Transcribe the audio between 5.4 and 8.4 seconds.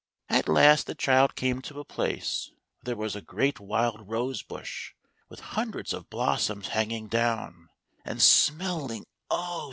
hundreds of blossoms hanging down, and